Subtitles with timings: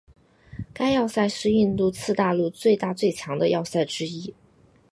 [0.73, 4.33] 该要塞是印度次大陆最大最强的要塞之一。